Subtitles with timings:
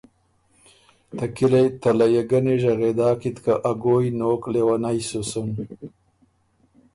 [1.15, 5.49] ته کِلئ ته لیه ګنی ژغېدا کی ت که ا ګویٛ نوک لېونئ سُو سُن۔